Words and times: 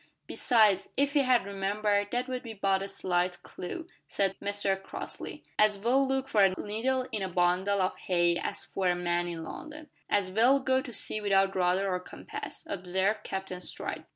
"Besides, 0.25 0.89
if 0.97 1.13
he 1.13 1.19
had 1.19 1.45
remembered, 1.45 2.09
that 2.09 2.27
would 2.27 2.41
be 2.41 2.55
but 2.55 2.81
a 2.81 2.87
slight 2.87 3.43
clue," 3.43 3.85
said 4.07 4.35
Mr 4.41 4.81
Crossley. 4.81 5.43
"As 5.59 5.77
well 5.77 6.07
look 6.07 6.27
for 6.27 6.41
a 6.43 6.55
needle 6.59 7.07
in 7.11 7.21
a 7.21 7.29
bundle 7.29 7.79
of 7.83 7.95
hay 7.97 8.35
as 8.35 8.63
for 8.63 8.87
a 8.89 8.95
man 8.95 9.27
in 9.27 9.43
London." 9.43 9.91
"As 10.09 10.31
well 10.31 10.57
go 10.59 10.81
to 10.81 10.91
sea 10.91 11.21
without 11.21 11.55
rudder 11.55 11.87
or 11.87 11.99
compass," 11.99 12.63
observed 12.67 13.19
Captain 13.23 13.61
Stride. 13.61 14.05